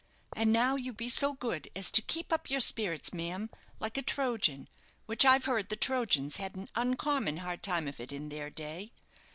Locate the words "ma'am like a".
3.13-4.01